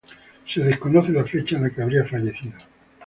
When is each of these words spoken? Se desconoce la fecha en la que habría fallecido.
Se 0.47 0.61
desconoce 0.61 1.11
la 1.11 1.23
fecha 1.23 1.57
en 1.57 1.61
la 1.61 1.69
que 1.69 1.83
habría 1.83 2.03
fallecido. 2.05 2.53